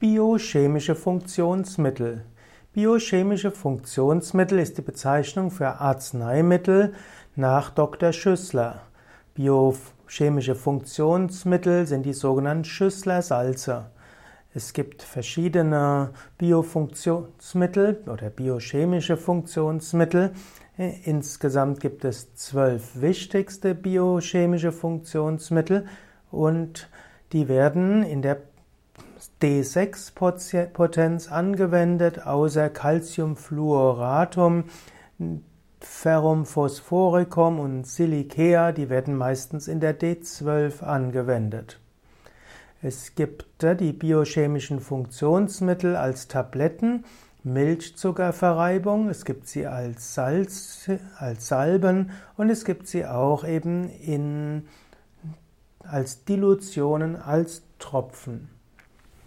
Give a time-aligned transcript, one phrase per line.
[0.00, 2.24] Biochemische Funktionsmittel.
[2.72, 6.94] Biochemische Funktionsmittel ist die Bezeichnung für Arzneimittel
[7.34, 8.12] nach Dr.
[8.12, 8.82] Schüssler.
[9.34, 13.90] Biochemische Funktionsmittel sind die sogenannten Schüssler-Salze.
[14.54, 20.30] Es gibt verschiedene Biofunktionsmittel oder biochemische Funktionsmittel.
[20.76, 25.88] Insgesamt gibt es zwölf wichtigste biochemische Funktionsmittel
[26.30, 26.88] und
[27.32, 28.38] die werden in der
[29.42, 34.64] D6-Potenz angewendet, außer Calciumfluoratum,
[35.80, 41.80] Ferrum phosphoricum und Silicea, die werden meistens in der D12 angewendet.
[42.82, 47.04] Es gibt die biochemischen Funktionsmittel als Tabletten,
[47.44, 54.68] Milchzuckerverreibung, es gibt sie als Salz, als Salben und es gibt sie auch eben in,
[55.82, 58.57] als Dilutionen, als Tropfen.